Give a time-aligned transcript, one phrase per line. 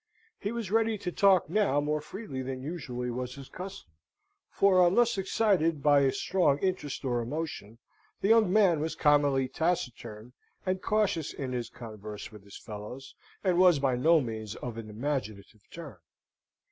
[0.39, 3.91] He was ready to talk now more freely than usually was his custom;
[4.49, 7.77] for, unless excited by a strong interest or emotion,
[8.19, 10.33] the young man was commonly taciturn
[10.65, 14.89] and cautious in his converse with his fellows, and was by no means of an
[14.89, 15.97] imaginative turn.